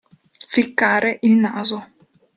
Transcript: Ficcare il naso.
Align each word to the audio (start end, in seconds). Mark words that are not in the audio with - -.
Ficcare 0.53 1.19
il 1.21 1.33
naso. 1.33 1.87